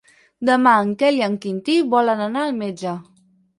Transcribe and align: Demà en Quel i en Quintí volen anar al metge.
Demà 0.49 0.73
en 0.85 0.89
Quel 1.01 1.19
i 1.19 1.21
en 1.27 1.35
Quintí 1.45 1.77
volen 1.93 2.25
anar 2.31 2.49
al 2.49 2.59
metge. 2.65 2.99